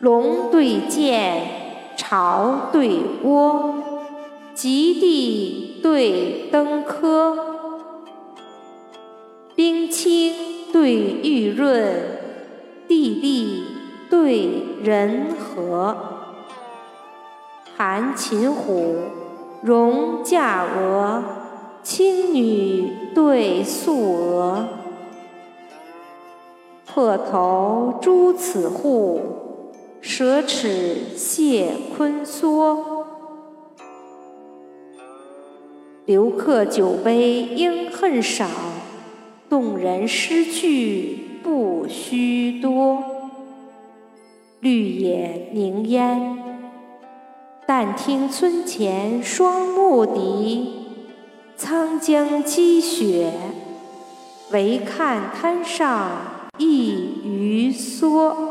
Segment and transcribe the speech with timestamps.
[0.00, 1.42] 龙对剑，
[1.96, 3.74] 巢对窝，
[4.54, 7.36] 极地对登科，
[9.56, 10.32] 冰清
[10.72, 12.16] 对玉润，
[12.86, 13.64] 地利
[14.08, 14.48] 对
[14.84, 15.96] 人和。
[17.76, 18.98] 含秦虎，
[19.62, 21.22] 戎驾鹅，
[21.82, 24.68] 青女对素娥。
[26.86, 29.47] 破头诛此户，
[30.00, 32.78] 舍齿谢坤梭。
[36.04, 38.46] 留客酒杯应恨少，
[39.48, 43.02] 动人诗句不须多。
[44.60, 46.38] 绿野凝烟，
[47.66, 50.66] 但听村前双牧笛；
[51.58, 53.32] 沧江积雪，
[54.50, 56.10] 唯看滩上。
[56.56, 56.90] 一
[57.24, 58.47] 鱼蓑。